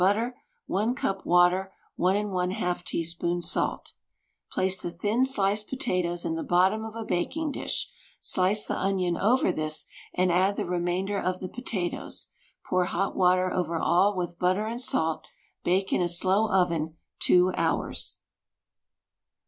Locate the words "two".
17.19-17.51